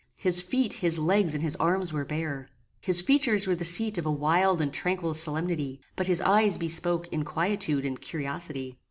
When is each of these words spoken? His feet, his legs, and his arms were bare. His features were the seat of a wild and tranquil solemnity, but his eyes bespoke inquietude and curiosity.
His 0.17 0.41
feet, 0.41 0.73
his 0.73 0.97
legs, 0.97 1.35
and 1.35 1.43
his 1.43 1.55
arms 1.57 1.93
were 1.93 2.03
bare. 2.05 2.49
His 2.79 3.03
features 3.03 3.45
were 3.45 3.53
the 3.53 3.63
seat 3.63 3.99
of 3.99 4.05
a 4.07 4.11
wild 4.11 4.59
and 4.59 4.73
tranquil 4.73 5.13
solemnity, 5.13 5.79
but 5.95 6.07
his 6.07 6.21
eyes 6.21 6.57
bespoke 6.57 7.07
inquietude 7.13 7.85
and 7.85 8.01
curiosity. 8.01 8.79